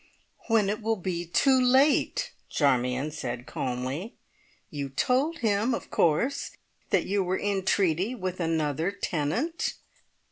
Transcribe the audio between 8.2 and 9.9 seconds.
another tenant?"